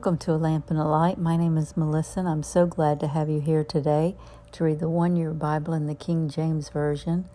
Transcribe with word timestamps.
Welcome 0.00 0.16
to 0.20 0.32
A 0.32 0.40
Lamp 0.40 0.70
and 0.70 0.78
a 0.78 0.84
Light. 0.84 1.18
My 1.18 1.36
name 1.36 1.58
is 1.58 1.76
Melissa, 1.76 2.20
and 2.20 2.28
I'm 2.30 2.42
so 2.42 2.64
glad 2.64 3.00
to 3.00 3.08
have 3.08 3.28
you 3.28 3.38
here 3.38 3.62
today 3.62 4.16
to 4.52 4.64
read 4.64 4.80
the 4.80 4.88
one 4.88 5.14
year 5.14 5.34
Bible 5.34 5.74
in 5.74 5.88
the 5.88 5.94
King 5.94 6.30
James 6.30 6.70
Version. 6.70 7.26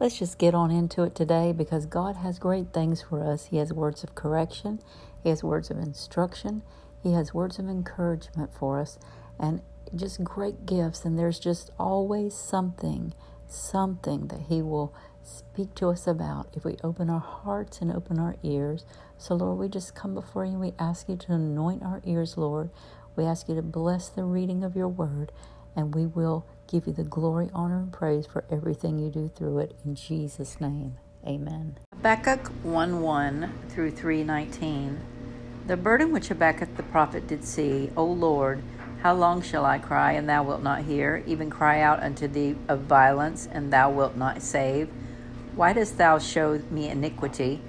Let's 0.00 0.18
just 0.18 0.38
get 0.38 0.54
on 0.54 0.70
into 0.70 1.02
it 1.02 1.14
today 1.14 1.52
because 1.52 1.84
God 1.84 2.16
has 2.16 2.38
great 2.38 2.72
things 2.72 3.02
for 3.02 3.22
us. 3.22 3.44
He 3.44 3.58
has 3.58 3.74
words 3.74 4.02
of 4.04 4.14
correction, 4.14 4.80
He 5.22 5.28
has 5.28 5.44
words 5.44 5.70
of 5.70 5.76
instruction, 5.76 6.62
He 7.02 7.12
has 7.12 7.34
words 7.34 7.58
of 7.58 7.68
encouragement 7.68 8.54
for 8.58 8.80
us, 8.80 8.98
and 9.38 9.60
just 9.94 10.24
great 10.24 10.64
gifts. 10.64 11.04
And 11.04 11.18
there's 11.18 11.38
just 11.38 11.72
always 11.78 12.34
something, 12.34 13.12
something 13.48 14.28
that 14.28 14.44
He 14.48 14.62
will 14.62 14.94
speak 15.24 15.74
to 15.76 15.88
us 15.88 16.06
about 16.06 16.48
if 16.54 16.64
we 16.64 16.76
open 16.84 17.10
our 17.10 17.20
hearts 17.20 17.80
and 17.80 17.90
open 17.92 18.18
our 18.18 18.36
ears. 18.42 18.84
So, 19.18 19.34
Lord, 19.34 19.58
we 19.58 19.68
just 19.68 19.94
come 19.94 20.14
before 20.14 20.44
you 20.44 20.52
and 20.52 20.60
we 20.60 20.74
ask 20.78 21.08
you 21.08 21.16
to 21.16 21.32
anoint 21.32 21.82
our 21.82 22.00
ears, 22.04 22.36
Lord. 22.36 22.70
We 23.16 23.24
ask 23.24 23.48
you 23.48 23.54
to 23.54 23.62
bless 23.62 24.08
the 24.08 24.24
reading 24.24 24.64
of 24.64 24.74
your 24.74 24.88
word, 24.88 25.32
and 25.76 25.94
we 25.94 26.06
will 26.06 26.44
give 26.66 26.86
you 26.86 26.92
the 26.92 27.04
glory, 27.04 27.48
honor, 27.54 27.78
and 27.78 27.92
praise 27.92 28.26
for 28.26 28.44
everything 28.50 28.98
you 28.98 29.10
do 29.10 29.30
through 29.34 29.60
it. 29.60 29.76
In 29.84 29.94
Jesus' 29.94 30.60
name, 30.60 30.96
amen. 31.26 31.78
Habakkuk 31.92 32.48
1 32.62 33.00
1 33.00 33.52
through 33.68 33.92
319. 33.92 35.00
The 35.66 35.76
burden 35.76 36.12
which 36.12 36.28
Habakkuk 36.28 36.76
the 36.76 36.82
prophet 36.82 37.26
did 37.26 37.44
see, 37.44 37.90
O 37.96 38.04
Lord, 38.04 38.62
how 39.02 39.14
long 39.14 39.42
shall 39.42 39.64
I 39.64 39.78
cry, 39.78 40.12
and 40.12 40.28
thou 40.28 40.42
wilt 40.42 40.62
not 40.62 40.82
hear, 40.82 41.22
even 41.26 41.50
cry 41.50 41.80
out 41.80 42.02
unto 42.02 42.26
thee 42.26 42.56
of 42.68 42.80
violence, 42.80 43.48
and 43.50 43.72
thou 43.72 43.90
wilt 43.90 44.16
not 44.16 44.42
save? 44.42 44.90
Why 45.56 45.72
dost 45.72 45.98
thou 45.98 46.18
show 46.18 46.60
me 46.68 46.88
iniquity 46.88 47.60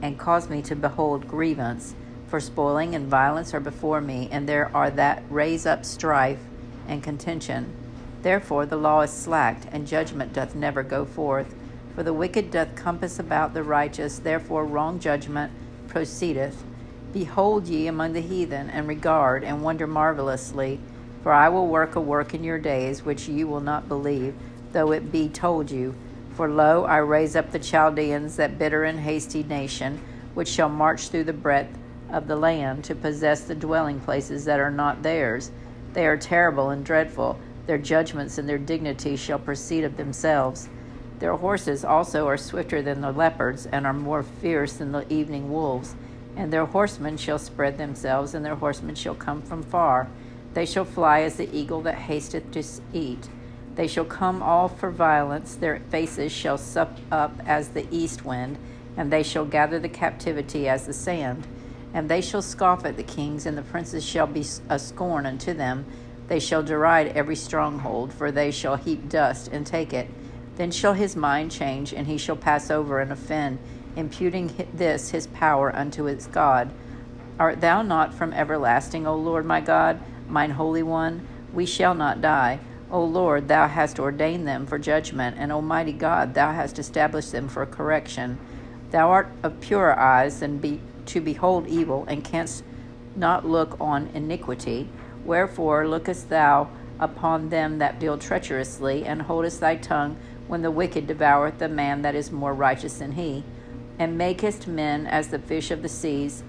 and 0.00 0.18
cause 0.18 0.48
me 0.48 0.62
to 0.62 0.74
behold 0.74 1.28
grievance? 1.28 1.94
For 2.28 2.40
spoiling 2.40 2.94
and 2.94 3.08
violence 3.08 3.52
are 3.52 3.60
before 3.60 4.00
me, 4.00 4.28
and 4.32 4.48
there 4.48 4.74
are 4.74 4.88
that 4.92 5.22
raise 5.28 5.66
up 5.66 5.84
strife 5.84 6.40
and 6.86 7.02
contention. 7.02 7.74
Therefore 8.22 8.64
the 8.64 8.78
law 8.78 9.02
is 9.02 9.10
slacked, 9.10 9.66
and 9.70 9.86
judgment 9.86 10.32
doth 10.32 10.54
never 10.54 10.82
go 10.82 11.04
forth. 11.04 11.54
For 11.94 12.02
the 12.02 12.14
wicked 12.14 12.50
doth 12.50 12.74
compass 12.74 13.18
about 13.18 13.52
the 13.52 13.62
righteous, 13.62 14.18
therefore 14.18 14.64
wrong 14.64 14.98
judgment 14.98 15.52
proceedeth. 15.88 16.64
Behold 17.12 17.68
ye 17.68 17.86
among 17.86 18.14
the 18.14 18.22
heathen, 18.22 18.70
and 18.70 18.88
regard 18.88 19.44
and 19.44 19.62
wonder 19.62 19.86
marvelously. 19.86 20.80
For 21.22 21.32
I 21.32 21.50
will 21.50 21.66
work 21.66 21.96
a 21.96 22.00
work 22.00 22.32
in 22.32 22.44
your 22.44 22.58
days 22.58 23.04
which 23.04 23.28
ye 23.28 23.44
will 23.44 23.60
not 23.60 23.88
believe, 23.88 24.34
though 24.72 24.92
it 24.92 25.12
be 25.12 25.28
told 25.28 25.70
you. 25.70 25.94
For 26.38 26.48
lo, 26.48 26.84
I 26.84 26.98
raise 26.98 27.34
up 27.34 27.50
the 27.50 27.58
Chaldeans, 27.58 28.36
that 28.36 28.60
bitter 28.60 28.84
and 28.84 29.00
hasty 29.00 29.42
nation, 29.42 30.00
which 30.34 30.46
shall 30.46 30.68
march 30.68 31.08
through 31.08 31.24
the 31.24 31.32
breadth 31.32 31.76
of 32.12 32.28
the 32.28 32.36
land 32.36 32.84
to 32.84 32.94
possess 32.94 33.40
the 33.40 33.56
dwelling 33.56 33.98
places 33.98 34.44
that 34.44 34.60
are 34.60 34.70
not 34.70 35.02
theirs. 35.02 35.50
They 35.94 36.06
are 36.06 36.16
terrible 36.16 36.70
and 36.70 36.84
dreadful. 36.84 37.40
Their 37.66 37.76
judgments 37.76 38.38
and 38.38 38.48
their 38.48 38.56
dignity 38.56 39.16
shall 39.16 39.40
proceed 39.40 39.82
of 39.82 39.96
themselves. 39.96 40.68
Their 41.18 41.34
horses 41.34 41.84
also 41.84 42.28
are 42.28 42.36
swifter 42.36 42.82
than 42.82 43.00
the 43.00 43.10
leopards, 43.10 43.66
and 43.66 43.84
are 43.84 43.92
more 43.92 44.22
fierce 44.22 44.74
than 44.74 44.92
the 44.92 45.12
evening 45.12 45.52
wolves. 45.52 45.96
And 46.36 46.52
their 46.52 46.66
horsemen 46.66 47.16
shall 47.16 47.40
spread 47.40 47.78
themselves, 47.78 48.32
and 48.32 48.44
their 48.44 48.54
horsemen 48.54 48.94
shall 48.94 49.16
come 49.16 49.42
from 49.42 49.64
far. 49.64 50.06
They 50.54 50.66
shall 50.66 50.84
fly 50.84 51.22
as 51.22 51.34
the 51.34 51.52
eagle 51.52 51.80
that 51.80 51.96
hasteth 51.96 52.52
to 52.52 52.62
eat. 52.96 53.28
They 53.78 53.86
shall 53.86 54.04
come 54.04 54.42
all 54.42 54.66
for 54.66 54.90
violence, 54.90 55.54
their 55.54 55.78
faces 55.88 56.32
shall 56.32 56.58
sup 56.58 56.98
up 57.12 57.40
as 57.46 57.68
the 57.68 57.86
east 57.92 58.24
wind, 58.24 58.58
and 58.96 59.12
they 59.12 59.22
shall 59.22 59.44
gather 59.44 59.78
the 59.78 59.88
captivity 59.88 60.68
as 60.68 60.84
the 60.84 60.92
sand. 60.92 61.46
And 61.94 62.08
they 62.08 62.20
shall 62.20 62.42
scoff 62.42 62.84
at 62.84 62.96
the 62.96 63.04
kings, 63.04 63.46
and 63.46 63.56
the 63.56 63.62
princes 63.62 64.04
shall 64.04 64.26
be 64.26 64.44
a 64.68 64.80
scorn 64.80 65.26
unto 65.26 65.54
them. 65.54 65.86
They 66.26 66.40
shall 66.40 66.64
deride 66.64 67.16
every 67.16 67.36
stronghold, 67.36 68.12
for 68.12 68.32
they 68.32 68.50
shall 68.50 68.74
heap 68.74 69.08
dust 69.08 69.46
and 69.52 69.64
take 69.64 69.92
it. 69.92 70.08
Then 70.56 70.72
shall 70.72 70.94
his 70.94 71.14
mind 71.14 71.52
change, 71.52 71.92
and 71.92 72.08
he 72.08 72.18
shall 72.18 72.34
pass 72.34 72.72
over 72.72 72.98
and 72.98 73.12
offend, 73.12 73.60
imputing 73.94 74.68
this 74.74 75.10
his 75.10 75.28
power 75.28 75.72
unto 75.72 76.02
his 76.02 76.26
God. 76.26 76.72
Art 77.38 77.60
thou 77.60 77.82
not 77.82 78.12
from 78.12 78.32
everlasting, 78.32 79.06
O 79.06 79.14
Lord 79.14 79.46
my 79.46 79.60
God, 79.60 80.00
mine 80.26 80.50
Holy 80.50 80.82
One? 80.82 81.28
We 81.52 81.64
shall 81.64 81.94
not 81.94 82.20
die. 82.20 82.58
O 82.90 83.04
Lord, 83.04 83.48
thou 83.48 83.68
hast 83.68 83.98
ordained 83.98 84.48
them 84.48 84.64
for 84.66 84.78
judgment, 84.78 85.36
and 85.38 85.52
Almighty 85.52 85.92
God, 85.92 86.32
thou 86.32 86.52
hast 86.52 86.78
established 86.78 87.32
them 87.32 87.46
for 87.46 87.66
correction. 87.66 88.38
Thou 88.90 89.10
art 89.10 89.28
of 89.42 89.60
purer 89.60 89.98
eyes 89.98 90.40
than 90.40 90.58
be, 90.58 90.80
to 91.06 91.20
behold 91.20 91.66
evil, 91.66 92.06
and 92.08 92.24
canst 92.24 92.64
not 93.14 93.46
look 93.46 93.78
on 93.78 94.08
iniquity. 94.14 94.88
Wherefore 95.24 95.86
lookest 95.86 96.30
thou 96.30 96.70
upon 96.98 97.50
them 97.50 97.78
that 97.78 98.00
deal 98.00 98.16
treacherously, 98.16 99.04
and 99.04 99.22
holdest 99.22 99.60
thy 99.60 99.76
tongue 99.76 100.16
when 100.46 100.62
the 100.62 100.70
wicked 100.70 101.06
devoureth 101.06 101.58
the 101.58 101.68
man 101.68 102.00
that 102.02 102.14
is 102.14 102.32
more 102.32 102.54
righteous 102.54 102.98
than 102.98 103.12
he, 103.12 103.44
and 103.98 104.16
makest 104.16 104.66
men 104.66 105.06
as 105.06 105.28
the 105.28 105.38
fish 105.38 105.70
of 105.70 105.82
the 105.82 105.88
seas, 105.90 106.42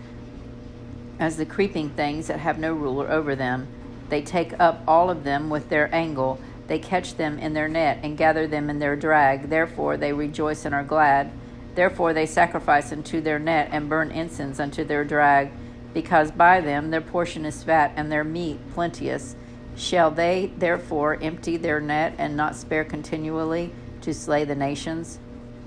as 1.19 1.35
the 1.35 1.45
creeping 1.45 1.89
things 1.89 2.27
that 2.27 2.39
have 2.39 2.57
no 2.57 2.73
ruler 2.73 3.09
over 3.09 3.35
them. 3.35 3.67
They 4.09 4.21
take 4.21 4.59
up 4.59 4.81
all 4.87 5.09
of 5.09 5.23
them 5.23 5.49
with 5.49 5.69
their 5.69 5.93
angle. 5.93 6.39
They 6.67 6.79
catch 6.79 7.15
them 7.15 7.39
in 7.39 7.53
their 7.53 7.67
net 7.67 7.99
and 8.03 8.17
gather 8.17 8.47
them 8.47 8.69
in 8.69 8.79
their 8.79 8.95
drag. 8.95 9.49
Therefore 9.49 9.97
they 9.97 10.13
rejoice 10.13 10.65
and 10.65 10.75
are 10.75 10.83
glad. 10.83 11.31
Therefore 11.75 12.13
they 12.13 12.25
sacrifice 12.25 12.91
unto 12.91 13.21
their 13.21 13.39
net 13.39 13.69
and 13.71 13.89
burn 13.89 14.11
incense 14.11 14.59
unto 14.59 14.83
their 14.83 15.05
drag, 15.05 15.51
because 15.93 16.31
by 16.31 16.61
them 16.61 16.91
their 16.91 17.01
portion 17.01 17.45
is 17.45 17.63
fat 17.63 17.93
and 17.95 18.11
their 18.11 18.23
meat 18.23 18.59
plenteous. 18.73 19.35
Shall 19.75 20.11
they 20.11 20.51
therefore 20.57 21.17
empty 21.21 21.55
their 21.57 21.79
net 21.79 22.13
and 22.17 22.35
not 22.35 22.55
spare 22.55 22.83
continually 22.83 23.71
to 24.01 24.13
slay 24.13 24.43
the 24.43 24.55
nations? 24.55 25.19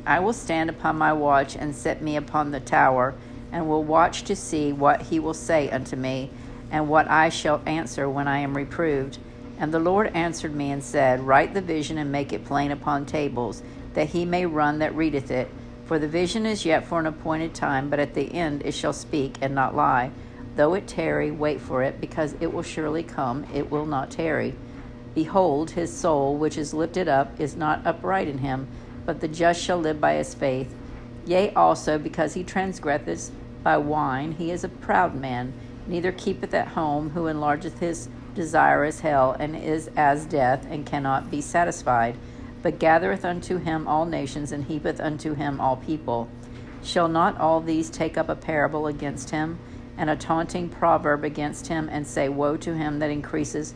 I 0.04 0.20
will 0.20 0.32
stand 0.32 0.69
upon 0.69 0.98
my 0.98 1.12
watch 1.12 1.56
and 1.56 1.74
set 1.74 2.03
me 2.03 2.16
upon 2.16 2.50
the 2.50 2.60
tower, 2.60 3.14
and 3.53 3.69
will 3.69 3.84
watch 3.84 4.22
to 4.24 4.36
see 4.36 4.72
what 4.72 5.03
he 5.03 5.20
will 5.20 5.34
say 5.34 5.70
unto 5.70 5.97
me 5.97 6.30
and 6.72 6.88
what 6.88 7.09
I 7.09 7.28
shall 7.28 7.62
answer 7.66 8.09
when 8.09 8.27
I 8.27 8.38
am 8.38 8.56
reproved. 8.56 9.19
And 9.59 9.72
the 9.72 9.78
Lord 9.78 10.10
answered 10.15 10.56
me 10.56 10.72
and 10.72 10.83
said, 10.83 11.21
Write 11.21 11.55
the 11.55 11.60
vision 11.60 11.99
and 11.99 12.10
make 12.10 12.33
it 12.33 12.47
plain 12.47 12.72
upon 12.72 13.06
tables, 13.06 13.62
that 13.93 14.09
he 14.09 14.25
may 14.25 14.47
run 14.47 14.81
that 14.81 14.97
readeth 14.97 15.31
it. 15.31 15.49
For 15.84 15.99
the 15.99 16.09
vision 16.09 16.47
is 16.47 16.65
yet 16.65 16.87
for 16.87 16.99
an 16.99 17.06
appointed 17.06 17.55
time, 17.55 17.91
but 17.91 18.00
at 18.00 18.15
the 18.15 18.33
end 18.34 18.62
it 18.65 18.72
shall 18.72 18.94
speak 18.94 19.37
and 19.43 19.55
not 19.55 19.77
lie. 19.77 20.10
Though 20.56 20.75
it 20.75 20.88
tarry, 20.88 21.31
wait 21.31 21.60
for 21.60 21.83
it, 21.83 22.00
because 22.00 22.34
it 22.41 22.53
will 22.53 22.62
surely 22.62 23.03
come, 23.03 23.47
it 23.53 23.71
will 23.71 23.87
not 23.87 24.10
tarry. 24.10 24.54
Behold, 25.15 25.72
his 25.72 25.94
soul, 25.94 26.37
which 26.37 26.56
is 26.56 26.72
lifted 26.72 27.06
up, 27.06 27.39
is 27.39 27.54
not 27.54 27.87
upright 27.87 28.28
in 28.28 28.39
him, 28.39 28.66
but 29.04 29.21
the 29.21 29.28
just 29.28 29.62
shall 29.62 29.78
live 29.78 30.00
by 30.00 30.15
his 30.15 30.33
faith. 30.33 30.75
Yea, 31.27 31.53
also, 31.53 31.99
because 31.99 32.33
he 32.34 32.43
transgresseth 32.43 33.31
by 33.62 33.77
wine, 33.77 34.33
he 34.33 34.50
is 34.50 34.65
a 34.65 34.69
proud 34.69 35.15
man 35.15 35.53
neither 35.87 36.12
keepeth 36.12 36.54
at 36.54 36.69
home, 36.69 37.10
who 37.10 37.25
enlargeth 37.25 37.78
his 37.78 38.09
desire 38.34 38.84
as 38.84 39.00
hell, 39.00 39.37
and 39.38 39.56
is 39.56 39.91
as 39.97 40.25
death, 40.26 40.66
and 40.70 40.87
cannot 40.87 41.31
be 41.31 41.41
satisfied, 41.41 42.16
but 42.62 42.78
gathereth 42.78 43.25
unto 43.25 43.59
him 43.59 43.87
all 43.88 44.06
nations, 44.06 44.53
and 44.53 44.65
heapeth 44.65 45.00
unto 45.00 45.34
him 45.34 45.60
all 45.60 45.76
people. 45.76 46.28
Shall 46.82 47.09
not 47.09 47.38
all 47.38 47.60
these 47.60 47.91
take 47.91 48.16
up 48.16 48.28
a 48.28 48.34
parable 48.34 48.87
against 48.87 49.31
him, 49.31 49.59
and 49.97 50.09
a 50.09 50.16
taunting 50.16 50.68
proverb 50.68 51.24
against 51.24 51.66
him, 51.68 51.89
and 51.91 52.07
say, 52.07 52.28
Woe 52.28 52.57
to 52.59 52.77
him 52.77 52.98
that 52.98 53.10
increases 53.10 53.74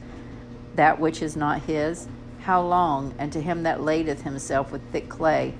that 0.74 0.98
which 0.98 1.22
is 1.22 1.36
not 1.36 1.62
his? 1.62 2.08
How 2.40 2.62
long? 2.62 3.14
And 3.18 3.32
to 3.32 3.40
him 3.40 3.64
that 3.64 3.80
ladeth 3.80 4.22
himself 4.22 4.70
with 4.70 4.82
thick 4.92 5.08
clay. 5.08 5.54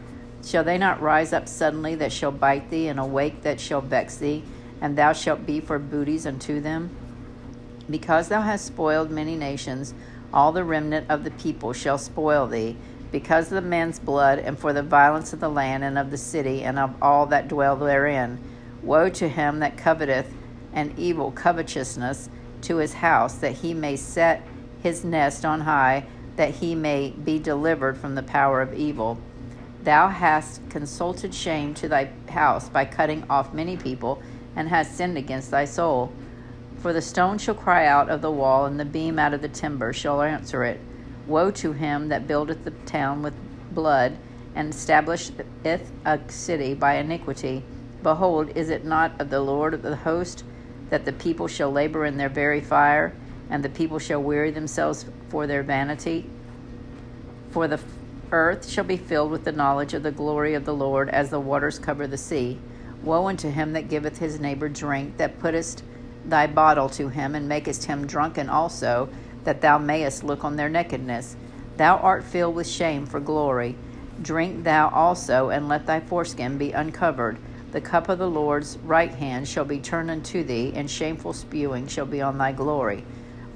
Shall 0.44 0.62
they 0.62 0.79
not 0.79 1.03
rise 1.03 1.32
up 1.32 1.49
suddenly 1.49 1.97
that 1.97 2.12
shall 2.12 2.31
bite 2.31 2.71
thee, 2.71 2.88
and 2.88 3.00
awake 3.00 3.43
that 3.43 3.61
shall 3.61 3.81
vex 3.81 4.17
thee? 4.17 4.44
And 4.81 4.96
thou 4.96 5.12
shalt 5.12 5.46
be 5.46 5.61
for 5.61 5.78
booties 5.78 6.26
unto 6.26 6.61
them? 6.61 6.90
Because 7.88 8.28
thou 8.28 8.43
hast 8.43 8.67
spoiled 8.67 9.11
many 9.11 9.37
nations, 9.37 9.94
all 10.32 10.52
the 10.52 10.64
remnant 10.64 11.08
of 11.08 11.25
the 11.25 11.31
people 11.31 11.73
shall 11.73 11.99
spoil 11.99 12.46
thee, 12.46 12.76
because 13.12 13.46
of 13.46 13.62
the 13.62 13.69
man's 13.69 13.99
blood, 13.99 14.38
and 14.38 14.58
for 14.58 14.73
the 14.73 14.82
violence 14.82 15.32
of 15.32 15.40
the 15.40 15.49
land, 15.49 15.84
and 15.84 15.96
of 15.96 16.11
the 16.11 16.19
city, 16.19 16.62
and 16.62 16.78
of 16.78 16.94
all 17.00 17.26
that 17.26 17.49
dwell 17.49 17.76
therein. 17.76 18.38
Woe 18.82 19.08
to 19.11 19.28
him 19.28 19.61
that 19.61 19.76
coveteth 19.76 20.32
an 20.73 20.93
evil 20.96 21.31
covetousness 21.31 22.28
to 22.62 22.76
his 22.76 22.94
house, 22.94 23.37
that 23.37 23.52
he 23.52 23.73
may 23.73 23.96
set 23.96 24.46
his 24.82 25.05
nest 25.05 25.44
on 25.44 25.61
high, 25.61 26.05
that 26.37 26.56
he 26.56 26.75
may 26.75 27.11
be 27.11 27.38
delivered 27.38 27.96
from 27.96 28.14
the 28.14 28.23
power 28.23 28.61
of 28.61 28.75
evil. 28.75 29.19
Thou 29.82 30.08
hast 30.08 30.61
consulted 30.69 31.32
shame 31.32 31.73
to 31.75 31.88
thy 31.88 32.11
house 32.28 32.69
by 32.69 32.84
cutting 32.84 33.25
off 33.31 33.55
many 33.55 33.76
people 33.76 34.20
and 34.56 34.69
has 34.70 34.91
sinned 34.91 35.17
against 35.17 35.50
thy 35.50 35.67
soul. 35.67 36.11
For 36.81 36.93
the 36.93 37.03
stone 37.03 37.38
shall 37.38 37.55
cry 37.55 37.87
out 37.87 38.08
of 38.08 38.23
the 38.23 38.31
wall, 38.31 38.67
and 38.67 38.81
the 38.81 38.85
beam 38.85 39.19
out 39.19 39.35
of 39.35 39.43
the 39.43 39.49
timber 39.49 39.93
shall 39.93 40.23
answer 40.23 40.64
it. 40.64 40.81
Woe 41.26 41.50
to 41.53 41.73
him 41.73 42.08
that 42.08 42.26
buildeth 42.26 42.64
the 42.64 42.70
town 42.70 43.23
with 43.23 43.35
blood, 43.70 44.17
and 44.55 44.73
establisheth 44.73 45.44
a 45.64 46.20
city 46.29 46.75
by 46.75 46.94
iniquity. 46.94 47.62
Behold, 48.03 48.56
is 48.56 48.70
it 48.70 48.85
not 48.85 49.20
of 49.20 49.31
the 49.31 49.41
Lord 49.41 49.75
of 49.75 49.82
the 49.82 49.97
host 49.97 50.44
that 50.88 51.05
the 51.05 51.12
people 51.12 51.49
shall 51.49 51.70
labor 51.70 52.06
in 52.06 52.17
their 52.17 52.29
very 52.29 52.61
fire, 52.61 53.12
and 53.50 53.62
the 53.62 53.69
people 53.69 53.99
shall 53.99 54.23
weary 54.23 54.50
themselves 54.50 55.05
for 55.29 55.47
their 55.47 55.62
vanity? 55.62 56.31
For 57.50 57.69
the 57.69 57.81
earth 58.32 58.69
shall 58.69 58.85
be 58.85 58.97
filled 58.97 59.31
with 59.31 59.44
the 59.44 59.52
knowledge 59.52 59.94
of 59.94 60.02
the 60.02 60.11
glory 60.11 60.55
of 60.55 60.64
the 60.64 60.75
Lord 60.75 61.09
as 61.11 61.31
the 61.31 61.41
waters 61.41 61.79
cover 61.79 62.06
the 62.06 62.17
sea. 62.17 62.59
Woe 63.03 63.29
unto 63.29 63.51
him 63.51 63.73
that 63.75 63.89
giveth 63.89 64.19
his 64.19 64.41
neighbor 64.41 64.69
drink, 64.69 65.17
that 65.19 65.39
puttest 65.39 65.85
thy 66.25 66.47
bottle 66.47 66.89
to 66.91 67.09
him, 67.09 67.35
and 67.35 67.49
makest 67.49 67.85
him 67.85 68.07
drunken 68.07 68.49
also, 68.49 69.09
that 69.45 69.61
thou 69.61 69.79
mayest 69.79 70.25
look 70.25 70.45
on 70.45 70.57
their 70.57 70.69
nakedness. 70.69 71.37
Thou 71.77 71.99
art 71.99 72.25
filled 72.25 72.55
with 72.55 72.67
shame 72.67 73.07
for 73.07 73.21
glory. 73.21 73.77
Drink 74.21 74.65
thou 74.65 74.89
also, 74.89 75.51
and 75.51 75.69
let 75.69 75.87
thy 75.87 76.01
foreskin 76.01 76.59
be 76.59 76.73
uncovered. 76.73 77.39
The 77.73 77.81
cup 77.81 78.09
of 78.09 78.19
the 78.19 78.31
Lord's 78.31 78.79
right 78.79 79.13
hand 79.13 79.47
shall 79.47 79.65
be 79.65 79.79
turned 79.79 80.11
unto 80.11 80.43
thee, 80.43 80.73
and 80.75 80.91
shameful 80.91 81.33
spewing 81.33 81.87
shall 81.87 82.07
be 82.07 82.23
on 82.23 82.39
thy 82.39 82.53
glory. 82.53 83.05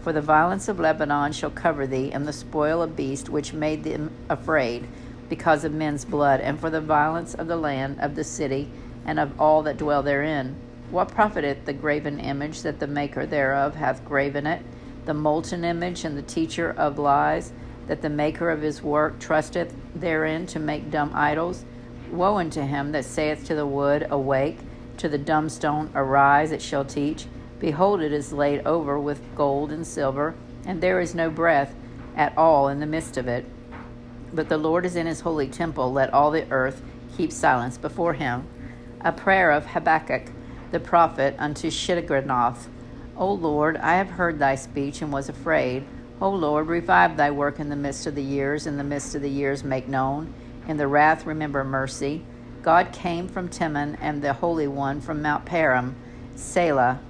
For 0.03 0.13
the 0.13 0.21
violence 0.21 0.69
of 0.69 0.79
Lebanon 0.79 1.33
shall 1.33 1.51
cover 1.51 1.87
thee, 1.87 2.13
and 2.13 2.27
the 2.27 2.33
spoil 2.33 2.83
of 2.83 2.97
beast 2.97 3.29
which 3.29 3.53
made 3.53 3.85
them 3.85 4.11
afraid, 4.29 4.87
because 5.29 5.65
of 5.65 5.73
men's 5.73 6.05
blood, 6.05 6.41
and 6.41 6.61
for 6.61 6.71
the 6.71 6.81
violence 6.81 7.35
of 7.35 7.47
the 7.47 7.57
land 7.57 7.99
of 8.01 8.15
the 8.15 8.25
city, 8.25 8.71
and 9.05 9.19
of 9.19 9.38
all 9.41 9.62
that 9.62 9.76
dwell 9.76 10.02
therein. 10.02 10.56
What 10.91 11.08
profiteth 11.08 11.64
the 11.64 11.73
graven 11.73 12.19
image 12.19 12.62
that 12.62 12.81
the 12.81 12.87
maker 12.87 13.26
thereof 13.26 13.76
hath 13.76 14.05
graven 14.05 14.47
it, 14.47 14.62
the 15.05 15.14
molten 15.14 15.64
image 15.64 16.05
and 16.05 16.17
the 16.19 16.23
teacher 16.23 16.75
of 16.76 16.99
lies, 16.99 17.52
that 17.87 18.02
the 18.02 18.11
maker 18.11 18.50
of 18.50 18.62
his 18.62 18.82
work 18.82 19.19
trusteth 19.19 19.75
therein 19.94 20.47
to 20.47 20.58
make 20.58 20.91
dumb 20.91 21.12
idols? 21.14 21.64
Woe 22.11 22.38
unto 22.38 22.62
him 22.62 22.93
that 22.93 23.05
saith 23.05 23.44
to 23.47 23.55
the 23.55 23.67
wood, 23.67 24.06
Awake, 24.11 24.58
to 24.97 25.08
the 25.08 25.19
dumb 25.19 25.49
stone, 25.49 25.91
Arise, 25.94 26.53
it 26.53 26.61
shall 26.61 26.85
teach. 26.85 27.26
Behold, 27.58 28.00
it 28.00 28.12
is 28.12 28.32
laid 28.32 28.67
over 28.67 28.99
with 28.99 29.23
gold 29.37 29.70
and 29.70 29.87
silver, 29.87 30.35
and 30.67 30.81
there 30.81 31.00
is 31.00 31.14
no 31.14 31.31
breath 31.31 31.75
at 32.17 32.37
all 32.37 32.69
in 32.69 32.81
the 32.81 32.87
midst 32.87 33.17
of 33.17 33.29
it. 33.29 33.44
But 34.32 34.49
the 34.49 34.58
Lord 34.58 34.85
is 34.85 34.96
in 34.96 35.06
his 35.06 35.20
holy 35.20 35.49
temple. 35.49 35.93
Let 35.93 36.12
all 36.12 36.31
the 36.31 36.50
earth 36.50 36.82
keep 37.17 37.32
silence 37.32 37.79
before 37.79 38.14
him. 38.14 38.46
A 39.02 39.12
prayer 39.12 39.50
of 39.50 39.67
Habakkuk 39.67 40.31
the 40.70 40.81
prophet 40.81 41.35
unto 41.38 41.69
Shigionoth. 41.69 42.69
O 43.17 43.32
Lord, 43.32 43.76
I 43.79 43.97
have 43.97 44.11
heard 44.11 44.38
thy 44.38 44.55
speech 44.55 45.02
and 45.02 45.12
was 45.12 45.29
afraid. 45.29 45.85
O 46.20 46.31
Lord, 46.31 46.69
revive 46.69 47.17
thy 47.17 47.31
work 47.31 47.58
in 47.58 47.70
the 47.70 47.76
midst 47.76 48.06
of 48.06 48.14
the 48.14 48.23
years, 48.23 48.67
in 48.67 48.76
the 48.76 48.85
midst 48.85 49.14
of 49.14 49.23
the 49.23 49.31
years 49.31 49.64
make 49.64 49.88
known. 49.88 50.32
In 50.69 50.76
the 50.76 50.87
wrath 50.87 51.26
remember 51.26 51.64
mercy. 51.64 52.23
God 52.62 52.93
came 52.93 53.26
from 53.26 53.49
Teman, 53.49 53.97
and 54.00 54.23
the 54.23 54.35
Holy 54.35 54.69
One 54.69 55.00
from 55.00 55.23
Mount 55.23 55.44
Paran. 55.44 55.96
Selah. 56.37 57.00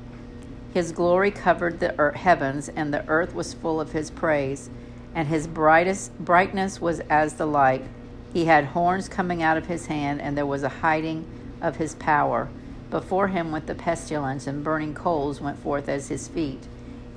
His 0.72 0.92
glory 0.92 1.32
covered 1.32 1.80
the 1.80 1.98
earth, 1.98 2.14
heavens, 2.14 2.68
and 2.68 2.94
the 2.94 3.06
earth 3.08 3.34
was 3.34 3.52
full 3.52 3.80
of 3.80 3.92
his 3.92 4.10
praise. 4.10 4.70
And 5.14 5.26
his 5.26 5.48
brightest 5.48 6.16
brightness 6.20 6.80
was 6.80 7.00
as 7.10 7.34
the 7.34 7.46
light. 7.46 7.84
He 8.32 8.44
had 8.44 8.66
horns 8.66 9.08
coming 9.08 9.42
out 9.42 9.56
of 9.56 9.66
his 9.66 9.86
hand, 9.86 10.20
and 10.20 10.38
there 10.38 10.46
was 10.46 10.62
a 10.62 10.68
hiding 10.68 11.26
of 11.60 11.76
his 11.76 11.94
power. 11.94 12.48
Before 12.90 13.28
him 13.28 13.52
went 13.52 13.66
the 13.66 13.74
pestilence, 13.74 14.46
and 14.46 14.64
burning 14.64 14.94
coals 14.94 15.40
went 15.40 15.58
forth 15.58 15.88
as 15.88 16.08
his 16.08 16.26
feet. 16.26 16.66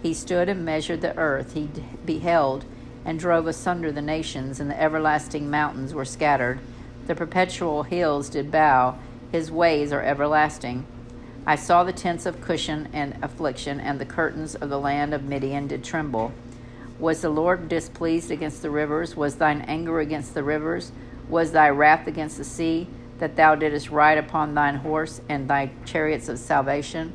He 0.01 0.13
stood 0.13 0.49
and 0.49 0.63
measured 0.63 1.01
the 1.01 1.17
earth. 1.17 1.53
He 1.53 1.69
beheld 2.05 2.65
and 3.05 3.19
drove 3.19 3.47
asunder 3.47 3.91
the 3.91 4.01
nations, 4.01 4.59
and 4.59 4.69
the 4.69 4.79
everlasting 4.79 5.49
mountains 5.49 5.93
were 5.93 6.05
scattered. 6.05 6.59
The 7.07 7.15
perpetual 7.15 7.83
hills 7.83 8.29
did 8.29 8.51
bow. 8.51 8.97
His 9.31 9.51
ways 9.51 9.91
are 9.91 10.03
everlasting. 10.03 10.85
I 11.45 11.55
saw 11.55 11.83
the 11.83 11.91
tents 11.91 12.25
of 12.25 12.39
Cushan 12.39 12.87
and 12.93 13.17
affliction, 13.21 13.79
and 13.79 13.99
the 13.99 14.05
curtains 14.05 14.55
of 14.55 14.69
the 14.69 14.79
land 14.79 15.13
of 15.13 15.23
Midian 15.23 15.67
did 15.67 15.83
tremble. 15.83 16.31
Was 16.99 17.21
the 17.21 17.29
Lord 17.29 17.67
displeased 17.67 18.31
against 18.31 18.61
the 18.61 18.69
rivers? 18.69 19.15
Was 19.15 19.35
thine 19.35 19.61
anger 19.61 19.99
against 19.99 20.33
the 20.33 20.43
rivers? 20.43 20.91
Was 21.27 21.51
thy 21.51 21.69
wrath 21.69 22.07
against 22.07 22.37
the 22.37 22.43
sea? 22.43 22.87
That 23.19 23.35
thou 23.35 23.55
didst 23.55 23.89
ride 23.89 24.17
upon 24.17 24.53
thine 24.53 24.75
horse 24.75 25.21
and 25.29 25.47
thy 25.47 25.71
chariots 25.85 26.29
of 26.29 26.39
salvation. 26.39 27.13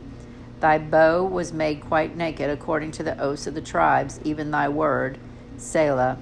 Thy 0.60 0.78
bow 0.78 1.24
was 1.24 1.52
made 1.52 1.80
quite 1.80 2.16
naked 2.16 2.50
according 2.50 2.90
to 2.92 3.02
the 3.02 3.18
oaths 3.20 3.46
of 3.46 3.54
the 3.54 3.60
tribes, 3.60 4.20
even 4.24 4.50
thy 4.50 4.68
word, 4.68 5.18
Selah. 5.56 6.18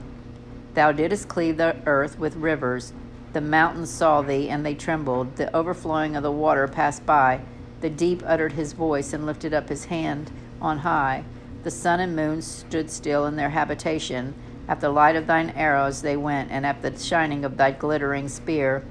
Thou 0.74 0.92
didst 0.92 1.28
cleave 1.28 1.56
the 1.56 1.76
earth 1.86 2.18
with 2.18 2.36
rivers. 2.36 2.92
The 3.32 3.40
mountains 3.40 3.90
saw 3.90 4.22
thee, 4.22 4.48
and 4.48 4.64
they 4.64 4.74
trembled. 4.74 5.36
The 5.36 5.54
overflowing 5.56 6.16
of 6.16 6.22
the 6.22 6.32
water 6.32 6.68
passed 6.68 7.06
by. 7.06 7.40
The 7.80 7.90
deep 7.90 8.22
uttered 8.26 8.52
his 8.52 8.72
voice 8.72 9.12
and 9.12 9.24
lifted 9.24 9.54
up 9.54 9.68
his 9.68 9.86
hand 9.86 10.30
on 10.60 10.78
high. 10.78 11.24
The 11.62 11.70
sun 11.70 12.00
and 12.00 12.14
moon 12.14 12.42
stood 12.42 12.90
still 12.90 13.26
in 13.26 13.36
their 13.36 13.50
habitation. 13.50 14.34
At 14.68 14.80
the 14.80 14.88
light 14.88 15.16
of 15.16 15.26
thine 15.26 15.50
arrows 15.50 16.02
they 16.02 16.16
went, 16.16 16.50
and 16.50 16.66
at 16.66 16.82
the 16.82 16.98
shining 16.98 17.44
of 17.44 17.56
thy 17.56 17.70
glittering 17.70 18.28
spear. 18.28 18.84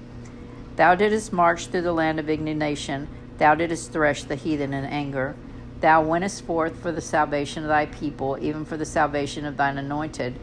Thou 0.76 0.96
didst 0.96 1.32
march 1.32 1.68
through 1.68 1.84
the 1.84 1.94
land 1.94 2.20
of 2.20 2.30
indignation. 2.30 3.08
Thou 3.38 3.56
didst 3.56 3.92
thresh 3.92 4.24
the 4.24 4.36
heathen 4.36 4.74
in 4.74 4.86
anger. 4.86 5.36
Thou 5.82 6.04
wentest 6.04 6.44
forth 6.44 6.82
for 6.82 6.92
the 6.92 7.02
salvation 7.02 7.64
of 7.64 7.70
thy 7.70 7.86
people, 7.86 8.38
even 8.42 8.66
for 8.66 8.78
the 8.78 8.86
salvation 8.86 9.46
of 9.46 9.58
thine 9.58 9.78
anointed. 9.78 10.40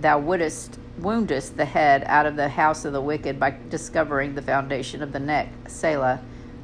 Thou 0.00 0.18
wouldest 0.18 0.78
woundest 0.98 1.56
the 1.56 1.64
head 1.64 2.04
out 2.06 2.26
of 2.26 2.36
the 2.36 2.48
house 2.48 2.84
of 2.84 2.92
the 2.92 3.00
wicked 3.00 3.38
by 3.38 3.56
discovering 3.68 4.34
the 4.34 4.42
foundation 4.42 5.02
of 5.02 5.12
the 5.12 5.20
neck. 5.20 5.48
Selah. 5.68 6.20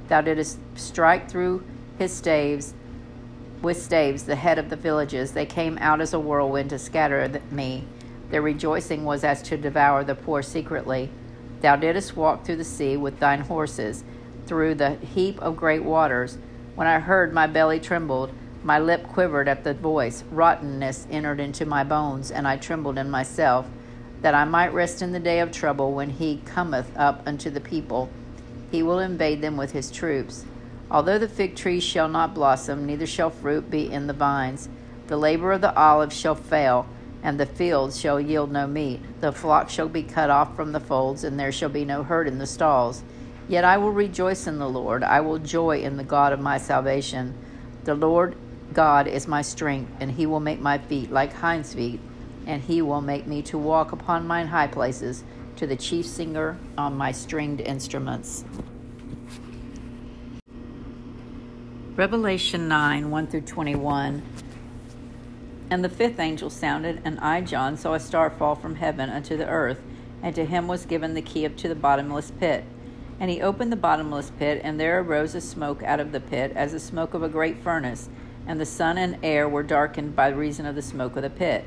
Thou 0.09 0.21
didst 0.21 0.59
strike 0.75 1.31
through 1.31 1.65
his 1.99 2.13
staves 2.13 2.75
with 3.63 3.81
staves 3.81 4.25
the 4.25 4.37
head 4.37 4.59
of 4.59 4.71
the 4.71 4.77
villages. 4.77 5.33
They 5.33 5.47
came 5.47 5.79
out 5.79 6.01
as 6.01 6.13
a 6.13 6.21
whirlwind 6.21 6.71
to 6.71 6.79
scatter 6.79 7.41
me. 7.51 7.85
Their 8.31 8.43
rejoicing 8.43 9.05
was 9.05 9.25
as 9.25 9.43
to 9.43 9.57
devour 9.57 10.05
the 10.05 10.15
poor 10.15 10.43
secretly. 10.43 11.11
Thou 11.63 11.77
didst 11.77 12.17
walk 12.17 12.45
through 12.45 12.57
the 12.57 12.65
sea 12.65 12.97
with 12.97 13.21
thine 13.21 13.41
horses, 13.41 14.03
through 14.47 14.75
the 14.75 14.97
heap 14.97 15.41
of 15.41 15.57
great 15.57 15.85
waters. 15.85 16.37
When 16.75 16.89
I 16.89 16.99
heard, 16.99 17.33
my 17.33 17.47
belly 17.47 17.79
trembled, 17.79 18.33
my 18.65 18.79
lip 18.79 19.07
quivered 19.07 19.49
at 19.49 19.63
the 19.63 19.73
voice. 19.73 20.25
Rottenness 20.31 21.07
entered 21.11 21.39
into 21.39 21.65
my 21.65 21.85
bones, 21.85 22.31
and 22.33 22.47
I 22.47 22.57
trembled 22.57 22.99
in 22.99 23.11
myself, 23.11 23.67
that 24.23 24.35
I 24.35 24.45
might 24.45 24.75
rest 24.75 25.03
in 25.03 25.13
the 25.13 25.21
day 25.21 25.39
of 25.41 25.53
trouble 25.53 25.93
when 25.93 26.11
he 26.11 26.43
cometh 26.45 26.91
up 26.97 27.23
unto 27.27 27.49
the 27.49 27.61
people. 27.61 28.11
He 28.71 28.83
will 28.83 28.99
invade 28.99 29.41
them 29.41 29.57
with 29.57 29.73
his 29.73 29.91
troops. 29.91 30.45
Although 30.91 31.19
the 31.19 31.29
fig 31.29 31.57
tree 31.57 31.81
shall 31.81 32.09
not 32.09 32.35
blossom, 32.35 32.87
neither 32.87 33.07
shall 33.07 33.31
fruit 33.31 33.71
be 33.71 33.91
in 33.91 34.09
the 34.09 34.13
vines, 34.13 34.69
the 35.07 35.17
labor 35.17 35.53
of 35.53 35.61
the 35.61 35.75
olive 35.77 36.13
shall 36.13 36.35
fail 36.35 36.87
and 37.23 37.39
the 37.39 37.47
fields 37.47 38.01
shall 38.01 38.21
yield 38.21 38.51
no 38.51 38.67
meat. 38.67 39.01
The 39.21 39.33
flock 39.33 39.71
shall 39.71 39.89
be 39.89 40.03
cut 40.03 40.31
off 40.31 40.57
from 40.57 40.73
the 40.73 40.81
folds, 40.81 41.25
and 41.25 41.39
there 41.39 41.53
shall 41.53 41.69
be 41.69 41.85
no 41.85 42.03
herd 42.03 42.27
in 42.27 42.39
the 42.39 42.47
stalls. 42.47 43.03
Yet 43.49 43.65
I 43.65 43.79
will 43.79 43.93
rejoice 43.93 44.47
in 44.47 44.59
the 44.59 44.69
Lord. 44.69 45.03
I 45.03 45.21
will 45.21 45.39
joy 45.39 45.83
in 45.83 45.97
the 45.97 46.05
God 46.05 46.33
of 46.33 46.41
my 46.41 46.59
salvation. 46.59 47.35
The 47.85 47.95
Lord 47.95 48.37
God 48.73 49.07
is 49.07 49.29
my 49.29 49.43
strength, 49.43 49.93
and 50.01 50.11
he 50.11 50.27
will 50.27 50.41
make 50.41 50.61
my 50.61 50.79
feet 50.79 51.11
like 51.11 51.33
hinds' 51.33 51.75
feet, 51.75 52.01
and 52.47 52.63
he 52.63 52.83
will 52.83 53.01
make 53.01 53.27
me 53.27 53.43
to 53.43 53.59
walk 53.59 53.93
upon 53.93 54.27
mine 54.27 54.49
high 54.49 54.67
places, 54.67 55.23
to 55.57 55.67
the 55.67 55.77
chief 55.77 56.07
singer 56.07 56.59
on 56.79 56.97
my 56.97 57.13
stringed 57.13 57.61
instruments. 57.61 58.45
Revelation 61.95 62.69
9 62.69 63.11
1 63.11 63.27
through 63.27 63.43
21. 63.43 64.23
And 65.73 65.83
the 65.83 65.89
fifth 65.89 66.21
angel 66.21 66.51
sounded, 66.51 67.01
and 67.03 67.19
I, 67.21 67.41
John, 67.41 67.79
saw 67.79 67.95
a 67.95 67.99
star 67.99 68.29
fall 68.29 68.55
from 68.55 68.75
heaven 68.75 69.09
unto 69.09 69.39
the 69.39 69.49
earth, 69.49 69.81
and 70.23 70.35
to 70.35 70.45
him 70.45 70.69
was 70.69 70.85
given 70.85 71.15
the 71.15 71.23
key 71.23 71.49
to 71.49 71.69
the 71.69 71.75
bottomless 71.75 72.31
pit. 72.31 72.65
And 73.19 73.31
he 73.31 73.41
opened 73.41 73.73
the 73.73 73.77
bottomless 73.77 74.33
pit, 74.39 74.61
and 74.63 74.79
there 74.79 75.01
arose 75.01 75.35
a 75.35 75.41
smoke 75.41 75.83
out 75.83 75.99
of 75.99 76.13
the 76.13 76.21
pit, 76.21 76.53
as 76.55 76.73
the 76.73 76.79
smoke 76.79 77.15
of 77.15 77.23
a 77.23 77.29
great 77.31 77.57
furnace, 77.57 78.11
and 78.47 78.61
the 78.61 78.67
sun 78.67 78.99
and 78.99 79.17
air 79.23 79.49
were 79.49 79.63
darkened 79.63 80.15
by 80.15 80.29
reason 80.29 80.67
of 80.67 80.75
the 80.75 80.83
smoke 80.83 81.17
of 81.17 81.23
the 81.23 81.31
pit. 81.31 81.65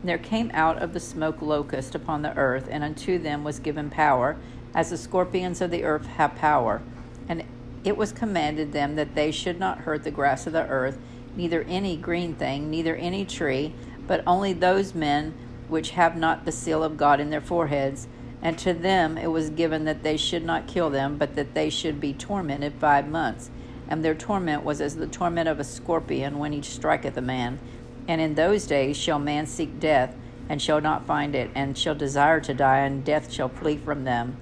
And 0.00 0.08
there 0.08 0.18
came 0.18 0.50
out 0.52 0.82
of 0.82 0.92
the 0.92 0.98
smoke 0.98 1.40
locust 1.40 1.94
upon 1.94 2.22
the 2.22 2.36
earth, 2.36 2.66
and 2.68 2.82
unto 2.82 3.20
them 3.20 3.44
was 3.44 3.60
given 3.60 3.88
power, 3.88 4.36
as 4.74 4.90
the 4.90 4.98
scorpions 4.98 5.60
of 5.60 5.70
the 5.70 5.84
earth 5.84 6.06
have 6.06 6.34
power. 6.34 6.82
And 7.28 7.44
it 7.84 7.96
was 7.96 8.10
commanded 8.10 8.72
them 8.72 8.96
that 8.96 9.14
they 9.14 9.30
should 9.30 9.60
not 9.60 9.78
hurt 9.82 10.02
the 10.02 10.10
grass 10.10 10.48
of 10.48 10.54
the 10.54 10.66
earth, 10.66 10.98
neither 11.36 11.62
any 11.62 11.96
green 11.96 12.34
thing, 12.34 12.70
neither 12.70 12.96
any 12.96 13.24
tree, 13.24 13.74
but 14.06 14.22
only 14.26 14.52
those 14.52 14.94
men 14.94 15.34
which 15.68 15.90
have 15.90 16.16
not 16.16 16.44
the 16.44 16.52
seal 16.52 16.82
of 16.84 16.96
God 16.96 17.20
in 17.20 17.30
their 17.30 17.40
foreheads. 17.40 18.06
And 18.42 18.58
to 18.58 18.74
them 18.74 19.16
it 19.16 19.28
was 19.28 19.50
given 19.50 19.84
that 19.84 20.02
they 20.02 20.16
should 20.16 20.44
not 20.44 20.66
kill 20.66 20.90
them, 20.90 21.16
but 21.16 21.34
that 21.36 21.54
they 21.54 21.70
should 21.70 22.00
be 22.00 22.12
tormented 22.12 22.74
five 22.74 23.08
months. 23.08 23.50
And 23.88 24.04
their 24.04 24.14
torment 24.14 24.64
was 24.64 24.80
as 24.80 24.96
the 24.96 25.06
torment 25.06 25.48
of 25.48 25.60
a 25.60 25.64
scorpion 25.64 26.38
when 26.38 26.52
he 26.52 26.62
striketh 26.62 27.16
a 27.16 27.22
man. 27.22 27.58
And 28.06 28.20
in 28.20 28.34
those 28.34 28.66
days 28.66 28.96
shall 28.96 29.18
man 29.18 29.46
seek 29.46 29.80
death, 29.80 30.14
and 30.48 30.60
shall 30.60 30.80
not 30.80 31.06
find 31.06 31.34
it, 31.34 31.50
and 31.54 31.76
shall 31.76 31.94
desire 31.94 32.40
to 32.40 32.52
die, 32.52 32.80
and 32.80 33.04
death 33.04 33.32
shall 33.32 33.48
flee 33.48 33.78
from 33.78 34.04
them. 34.04 34.36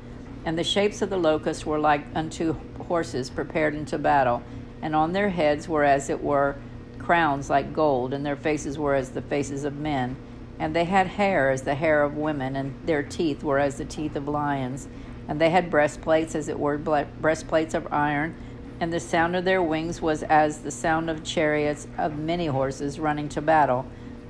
And 0.45 0.59
the 0.59 0.65
shapes 0.65 1.03
of 1.03 1.11
the 1.11 1.17
locusts 1.17 1.65
were 1.65 1.79
like 1.79 2.05
unto 2.15 2.57
horses 2.89 3.31
prepared 3.31 3.77
unto 3.77 3.99
battle 3.99 4.43
and 4.83 4.97
on 4.97 5.13
their 5.13 5.31
heads 5.31 5.69
were 5.69 5.85
as 5.85 6.11
it 6.11 6.23
were 6.23 6.57
crowns 7.05 7.51
like 7.51 7.73
gold, 7.73 8.13
and 8.13 8.25
their 8.25 8.37
faces 8.37 8.79
were 8.79 8.95
as 8.95 9.11
the 9.11 9.23
faces 9.23 9.65
of 9.65 9.77
men. 9.77 10.17
And 10.59 10.77
they 10.77 10.85
had 10.85 11.07
hair 11.07 11.51
as 11.51 11.63
the 11.63 11.75
hair 11.75 12.03
of 12.03 12.17
women, 12.17 12.57
and 12.57 12.75
their 12.85 13.03
teeth 13.03 13.43
were 13.43 13.59
as 13.59 13.79
the 13.79 13.85
teeth 13.85 14.17
of 14.17 14.29
lions. 14.29 14.89
And 15.29 15.41
they 15.41 15.51
had 15.51 15.71
breastplates 15.71 16.35
as 16.35 16.49
it 16.49 16.59
were 16.59 16.79
breastplates 16.79 17.75
of 17.75 17.93
iron, 17.93 18.35
and 18.81 18.93
the 18.93 19.01
sound 19.01 19.37
of 19.37 19.45
their 19.45 19.63
wings 19.63 20.03
was 20.03 20.23
as 20.25 20.59
the 20.59 20.71
sound 20.71 21.09
of 21.09 21.23
chariots 21.23 21.87
of 21.97 22.19
many 22.19 22.47
horses 22.47 22.99
running 22.99 23.29
to 23.31 23.41
battle. 23.41 23.87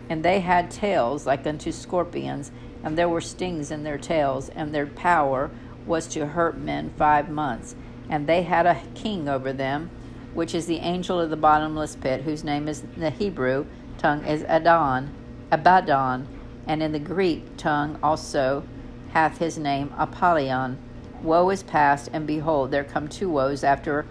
And 0.08 0.22
they 0.22 0.40
had 0.40 0.70
tails 0.70 1.26
like 1.26 1.46
unto 1.46 1.72
scorpions, 1.72 2.52
and 2.84 2.98
there 2.98 3.08
were 3.08 3.20
stings 3.20 3.70
in 3.70 3.82
their 3.82 3.98
tails, 3.98 4.48
and 4.50 4.74
their 4.74 4.86
power 4.86 5.50
was 5.86 6.06
to 6.08 6.26
hurt 6.26 6.58
men 6.58 6.92
five 6.98 7.30
months. 7.30 7.74
And 8.08 8.26
they 8.26 8.42
had 8.42 8.66
a 8.66 8.82
king 8.94 9.28
over 9.28 9.52
them, 9.52 9.90
which 10.34 10.54
is 10.54 10.66
the 10.66 10.78
angel 10.78 11.20
of 11.20 11.30
the 11.30 11.36
bottomless 11.36 11.96
pit, 11.96 12.22
whose 12.22 12.44
name 12.44 12.68
is 12.68 12.82
in 12.94 13.00
the 13.00 13.10
Hebrew 13.10 13.66
tongue 13.98 14.24
is 14.24 14.44
Adon, 14.48 15.12
Abaddon, 15.50 16.26
and 16.66 16.82
in 16.82 16.92
the 16.92 16.98
Greek 16.98 17.56
tongue 17.56 17.98
also 18.02 18.64
hath 19.10 19.38
his 19.38 19.58
name 19.58 19.92
Apollyon. 19.96 20.78
Woe 21.22 21.50
is 21.50 21.62
past, 21.62 22.08
and 22.12 22.26
behold, 22.26 22.70
there 22.70 22.84
come 22.84 23.08
two 23.08 23.28
woes 23.28 23.62
after 23.62 24.06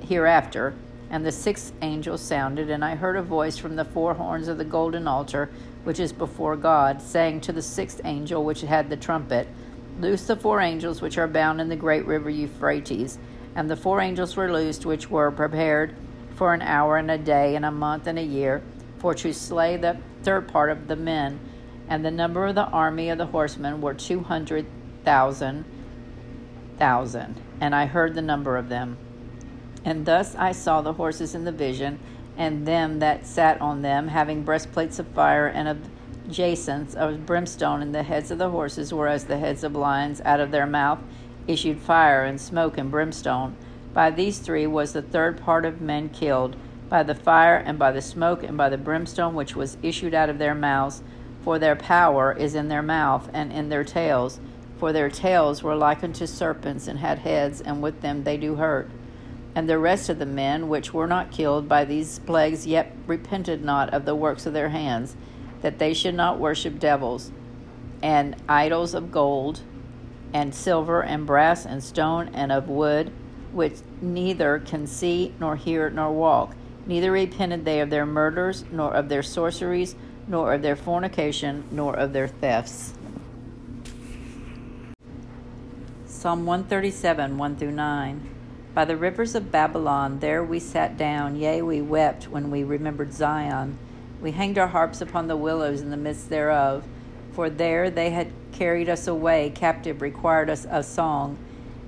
hereafter. 0.00 0.74
And 1.10 1.26
the 1.26 1.32
sixth 1.32 1.72
angel 1.82 2.16
sounded, 2.18 2.70
and 2.70 2.84
I 2.84 2.94
heard 2.94 3.16
a 3.16 3.22
voice 3.22 3.56
from 3.56 3.76
the 3.76 3.84
four 3.84 4.14
horns 4.14 4.48
of 4.48 4.58
the 4.58 4.64
golden 4.64 5.08
altar, 5.08 5.50
which 5.84 5.98
is 5.98 6.12
before 6.12 6.56
God, 6.56 7.02
saying 7.02 7.42
to 7.42 7.52
the 7.52 7.62
sixth 7.62 8.00
angel 8.04 8.44
which 8.44 8.60
had 8.62 8.88
the 8.88 8.96
trumpet, 8.96 9.48
Loose 10.00 10.26
the 10.26 10.36
four 10.36 10.60
angels 10.60 11.02
which 11.02 11.18
are 11.18 11.28
bound 11.28 11.60
in 11.60 11.68
the 11.68 11.76
great 11.76 12.06
river 12.06 12.30
Euphrates. 12.30 13.18
And 13.54 13.68
the 13.68 13.76
four 13.76 14.00
angels 14.00 14.36
were 14.36 14.52
loosed, 14.52 14.86
which 14.86 15.10
were 15.10 15.30
prepared 15.30 15.94
for 16.36 16.54
an 16.54 16.62
hour 16.62 16.96
and 16.96 17.10
a 17.10 17.18
day 17.18 17.56
and 17.56 17.64
a 17.64 17.70
month 17.70 18.06
and 18.06 18.18
a 18.18 18.22
year, 18.22 18.62
for 18.98 19.14
to 19.14 19.32
slay 19.32 19.76
the 19.76 19.98
third 20.22 20.48
part 20.48 20.70
of 20.70 20.88
the 20.88 20.96
men. 20.96 21.40
And 21.88 22.04
the 22.04 22.10
number 22.10 22.46
of 22.46 22.54
the 22.54 22.66
army 22.66 23.10
of 23.10 23.18
the 23.18 23.26
horsemen 23.26 23.80
were 23.80 23.94
two 23.94 24.20
hundred 24.20 24.66
thousand 25.04 25.64
thousand. 26.78 27.40
And 27.60 27.74
I 27.74 27.86
heard 27.86 28.14
the 28.14 28.22
number 28.22 28.56
of 28.56 28.68
them. 28.68 28.96
And 29.84 30.06
thus 30.06 30.34
I 30.34 30.52
saw 30.52 30.80
the 30.80 30.94
horses 30.94 31.34
in 31.34 31.44
the 31.44 31.52
vision, 31.52 31.98
and 32.36 32.66
them 32.66 33.00
that 33.00 33.26
sat 33.26 33.60
on 33.60 33.82
them, 33.82 34.08
having 34.08 34.44
breastplates 34.44 34.98
of 34.98 35.08
fire 35.08 35.46
and 35.46 35.68
of 35.68 35.78
jacinths 36.30 36.94
of 36.94 37.26
brimstone, 37.26 37.82
and 37.82 37.94
the 37.94 38.02
heads 38.02 38.30
of 38.30 38.38
the 38.38 38.50
horses 38.50 38.94
were 38.94 39.08
as 39.08 39.24
the 39.24 39.38
heads 39.38 39.64
of 39.64 39.74
lions. 39.74 40.20
Out 40.24 40.40
of 40.40 40.50
their 40.50 40.66
mouth 40.66 41.00
issued 41.50 41.80
fire 41.80 42.24
and 42.24 42.40
smoke 42.40 42.78
and 42.78 42.90
brimstone. 42.90 43.56
By 43.92 44.10
these 44.10 44.38
three 44.38 44.66
was 44.66 44.92
the 44.92 45.02
third 45.02 45.40
part 45.40 45.64
of 45.64 45.80
men 45.80 46.08
killed, 46.08 46.56
by 46.88 47.02
the 47.02 47.14
fire 47.14 47.56
and 47.56 47.78
by 47.78 47.92
the 47.92 48.02
smoke 48.02 48.42
and 48.42 48.56
by 48.56 48.68
the 48.68 48.78
brimstone 48.78 49.34
which 49.34 49.56
was 49.56 49.76
issued 49.82 50.14
out 50.14 50.30
of 50.30 50.38
their 50.38 50.54
mouths. 50.54 51.02
For 51.42 51.58
their 51.58 51.76
power 51.76 52.32
is 52.32 52.54
in 52.54 52.68
their 52.68 52.82
mouth 52.82 53.28
and 53.32 53.52
in 53.52 53.68
their 53.68 53.84
tails. 53.84 54.40
For 54.78 54.92
their 54.92 55.10
tails 55.10 55.62
were 55.62 55.74
like 55.74 56.02
unto 56.04 56.26
serpents, 56.26 56.86
and 56.86 56.98
had 56.98 57.18
heads, 57.18 57.60
and 57.60 57.82
with 57.82 58.00
them 58.00 58.24
they 58.24 58.36
do 58.36 58.56
hurt. 58.56 58.90
And 59.54 59.68
the 59.68 59.78
rest 59.78 60.08
of 60.08 60.18
the 60.18 60.26
men 60.26 60.68
which 60.68 60.94
were 60.94 61.06
not 61.06 61.30
killed 61.32 61.68
by 61.68 61.84
these 61.84 62.20
plagues 62.20 62.66
yet 62.66 62.94
repented 63.06 63.64
not 63.64 63.92
of 63.92 64.04
the 64.04 64.14
works 64.14 64.46
of 64.46 64.52
their 64.52 64.68
hands, 64.68 65.16
that 65.60 65.78
they 65.78 65.92
should 65.92 66.14
not 66.14 66.38
worship 66.38 66.78
devils, 66.78 67.30
and 68.02 68.36
idols 68.48 68.94
of 68.94 69.10
gold, 69.10 69.60
and 70.32 70.54
silver, 70.54 71.02
and 71.02 71.26
brass, 71.26 71.66
and 71.66 71.82
stone, 71.82 72.30
and 72.34 72.52
of 72.52 72.68
wood, 72.68 73.12
which 73.52 73.78
neither 74.00 74.58
can 74.60 74.86
see, 74.86 75.34
nor 75.40 75.56
hear, 75.56 75.90
nor 75.90 76.12
walk. 76.12 76.54
Neither 76.86 77.12
repented 77.12 77.64
they 77.64 77.80
of 77.80 77.90
their 77.90 78.06
murders, 78.06 78.64
nor 78.70 78.92
of 78.94 79.08
their 79.08 79.22
sorceries, 79.22 79.94
nor 80.26 80.54
of 80.54 80.62
their 80.62 80.76
fornication, 80.76 81.64
nor 81.70 81.94
of 81.94 82.12
their 82.12 82.28
thefts. 82.28 82.94
Psalm 86.06 86.46
137, 86.46 87.38
1 87.38 87.56
through 87.56 87.70
9. 87.72 88.30
By 88.72 88.84
the 88.84 88.96
rivers 88.96 89.34
of 89.34 89.50
Babylon, 89.50 90.20
there 90.20 90.44
we 90.44 90.60
sat 90.60 90.96
down, 90.96 91.34
yea, 91.34 91.62
we 91.62 91.80
wept 91.80 92.28
when 92.28 92.50
we 92.50 92.62
remembered 92.62 93.12
Zion. 93.12 93.78
We 94.20 94.32
hanged 94.32 94.58
our 94.58 94.68
harps 94.68 95.00
upon 95.00 95.28
the 95.28 95.36
willows 95.36 95.80
in 95.80 95.90
the 95.90 95.96
midst 95.96 96.28
thereof, 96.28 96.84
for 97.32 97.50
there 97.50 97.90
they 97.90 98.10
had 98.10 98.32
carried 98.60 98.90
us 98.90 99.06
away 99.06 99.50
captive, 99.54 100.02
required 100.02 100.50
us 100.50 100.66
a 100.68 100.82
song, 100.82 101.38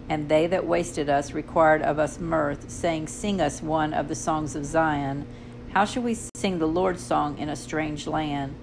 and 0.09 0.31
they 0.31 0.47
that 0.47 0.67
wasted 0.67 1.07
us 1.11 1.33
required 1.33 1.83
of 1.83 1.99
us 1.99 2.19
mirth, 2.19 2.71
saying, 2.71 3.07
Sing 3.07 3.43
us 3.43 3.61
one 3.61 3.93
of 3.93 4.09
the 4.09 4.14
songs 4.14 4.57
of 4.57 4.64
Zion. 4.64 5.26
How 5.75 5.85
shall 5.85 6.02
we 6.02 6.17
sing 6.35 6.59
the 6.59 6.67
Lord's 6.67 7.05
song 7.05 7.37
in 7.37 7.50
a 7.50 7.57
strange 7.57 8.07
land? 8.07 8.55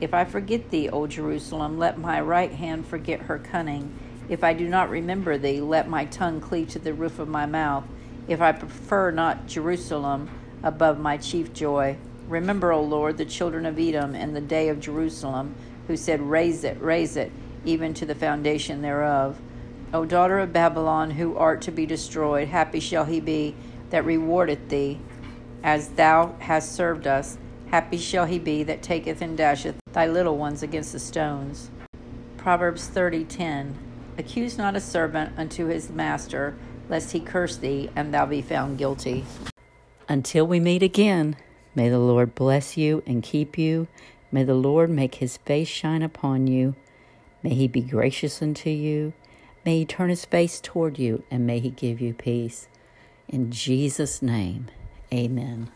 If 0.00 0.14
I 0.14 0.24
forget 0.24 0.70
thee, 0.70 0.88
O 0.88 1.08
Jerusalem, 1.08 1.76
let 1.76 1.98
my 1.98 2.20
right 2.20 2.52
hand 2.52 2.86
forget 2.86 3.22
her 3.22 3.40
cunning 3.40 3.92
if 4.28 4.42
I 4.42 4.54
do 4.54 4.68
not 4.68 4.90
remember 4.90 5.36
thee, 5.36 5.60
let 5.60 5.88
my 5.88 6.04
tongue 6.04 6.40
cleave 6.40 6.68
to 6.70 6.78
the 6.78 6.94
roof 6.94 7.18
of 7.18 7.28
my 7.28 7.46
mouth. 7.46 7.84
If 8.26 8.40
I 8.40 8.52
prefer 8.52 9.10
not 9.10 9.46
Jerusalem 9.46 10.30
above 10.62 10.98
my 10.98 11.16
chief 11.16 11.52
joy. 11.52 11.96
Remember, 12.28 12.72
O 12.72 12.82
Lord, 12.82 13.18
the 13.18 13.24
children 13.24 13.66
of 13.66 13.78
Edom 13.78 14.16
and 14.16 14.34
the 14.34 14.40
day 14.40 14.68
of 14.68 14.80
Jerusalem, 14.80 15.54
who 15.86 15.96
said, 15.96 16.20
Raise 16.20 16.64
it, 16.64 16.80
raise 16.80 17.16
it, 17.16 17.30
even 17.66 17.92
to 17.94 18.06
the 18.06 18.14
foundation 18.14 18.80
thereof. 18.80 19.38
O 19.92 20.04
daughter 20.04 20.38
of 20.38 20.52
Babylon, 20.52 21.12
who 21.12 21.36
art 21.36 21.60
to 21.62 21.70
be 21.70 21.86
destroyed, 21.86 22.48
happy 22.48 22.80
shall 22.80 23.04
he 23.04 23.20
be 23.20 23.54
that 23.90 24.04
rewardeth 24.04 24.68
thee, 24.68 25.00
as 25.62 25.88
thou 25.90 26.34
hast 26.40 26.74
served 26.74 27.06
us. 27.06 27.38
Happy 27.70 27.98
shall 27.98 28.26
he 28.26 28.38
be 28.38 28.62
that 28.62 28.82
taketh 28.82 29.20
and 29.20 29.36
dasheth 29.36 29.76
thy 29.92 30.06
little 30.06 30.36
ones 30.36 30.62
against 30.62 30.92
the 30.92 30.98
stones. 30.98 31.70
Proverbs 32.36 32.88
30:10 32.88 33.74
Accuse 34.18 34.56
not 34.56 34.76
a 34.76 34.80
servant 34.80 35.32
unto 35.36 35.66
his 35.66 35.90
master, 35.90 36.54
lest 36.88 37.12
he 37.12 37.20
curse 37.20 37.56
thee, 37.56 37.90
and 37.94 38.14
thou 38.14 38.24
be 38.24 38.40
found 38.40 38.78
guilty. 38.78 39.24
Until 40.08 40.46
we 40.46 40.60
meet 40.60 40.82
again, 40.82 41.36
may 41.74 41.88
the 41.88 41.98
Lord 41.98 42.34
bless 42.34 42.76
you 42.76 43.02
and 43.06 43.22
keep 43.22 43.58
you. 43.58 43.88
May 44.30 44.44
the 44.44 44.54
Lord 44.54 44.90
make 44.90 45.16
his 45.16 45.36
face 45.38 45.68
shine 45.68 46.02
upon 46.02 46.46
you. 46.46 46.74
May 47.46 47.54
he 47.54 47.68
be 47.68 47.80
gracious 47.80 48.42
unto 48.42 48.70
you. 48.70 49.12
May 49.64 49.78
he 49.78 49.84
turn 49.84 50.10
his 50.10 50.24
face 50.24 50.60
toward 50.60 50.98
you, 50.98 51.22
and 51.30 51.46
may 51.46 51.60
he 51.60 51.70
give 51.70 52.00
you 52.00 52.12
peace. 52.12 52.66
In 53.28 53.52
Jesus' 53.52 54.20
name, 54.20 54.66
amen. 55.14 55.70